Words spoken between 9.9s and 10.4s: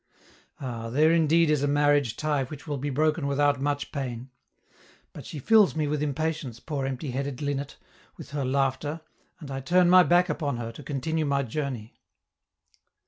my back